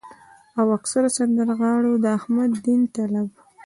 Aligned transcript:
او 0.59 0.65
اکثره 0.77 1.09
سندرغاړو 1.17 1.91
د 2.03 2.05
احمد 2.17 2.51
دين 2.65 2.81
طالب 2.95 3.29